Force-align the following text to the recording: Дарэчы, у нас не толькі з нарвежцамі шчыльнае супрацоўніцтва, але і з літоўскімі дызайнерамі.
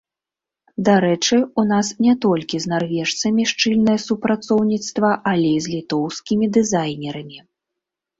Дарэчы, 0.85 1.37
у 1.63 1.65
нас 1.71 1.87
не 2.05 2.13
толькі 2.25 2.61
з 2.63 2.71
нарвежцамі 2.71 3.45
шчыльнае 3.51 3.95
супрацоўніцтва, 4.05 5.11
але 5.33 5.47
і 5.59 5.61
з 5.67 5.75
літоўскімі 5.75 6.45
дызайнерамі. 6.59 7.39